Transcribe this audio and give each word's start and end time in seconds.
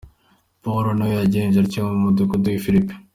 Pawulo 0.63 0.89
nawe 0.97 1.13
yagenje 1.21 1.57
atyo 1.61 1.79
mu 1.89 1.95
mudugudu 2.03 2.47
w’i 2.53 2.63
Filipi. 2.65 2.93